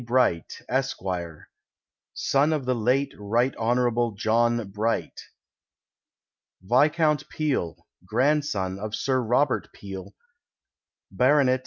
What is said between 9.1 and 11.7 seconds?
Robert Peel, Bt.